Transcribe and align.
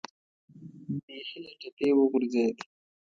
بیخي 1.05 1.37
له 1.45 1.51
ټپې 1.59 1.89
وغورځېد. 1.95 2.57